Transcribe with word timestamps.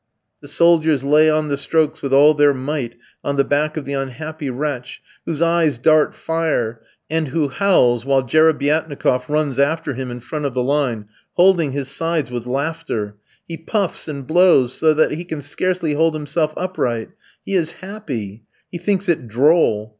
The 0.41 0.47
soldiers 0.47 1.03
lay 1.03 1.29
on 1.29 1.49
the 1.49 1.57
strokes 1.57 2.01
with 2.01 2.11
all 2.11 2.33
their 2.33 2.55
might 2.55 2.95
on 3.23 3.35
the 3.35 3.43
back 3.43 3.77
of 3.77 3.85
the 3.85 3.93
unhappy 3.93 4.49
wretch, 4.49 4.99
whose 5.27 5.43
eyes 5.43 5.77
dart 5.77 6.15
fire, 6.15 6.81
and 7.07 7.27
who 7.27 7.49
howls 7.49 8.03
while 8.03 8.23
Jerebiatnikof 8.23 9.29
runs 9.29 9.59
after 9.59 9.93
him 9.93 10.09
in 10.09 10.19
front 10.19 10.45
of 10.45 10.55
the 10.55 10.63
line, 10.63 11.05
holding 11.33 11.73
his 11.73 11.87
sides 11.87 12.31
with 12.31 12.47
laughter 12.47 13.17
he 13.47 13.57
puffs 13.57 14.07
and 14.07 14.25
blows 14.25 14.73
so 14.73 14.95
that 14.95 15.11
he 15.11 15.23
can 15.23 15.43
scarcely 15.43 15.93
hold 15.93 16.15
himself 16.15 16.51
upright. 16.57 17.09
He 17.45 17.53
is 17.53 17.73
happy. 17.73 18.45
He 18.71 18.79
thinks 18.79 19.07
it 19.07 19.27
droll. 19.27 19.89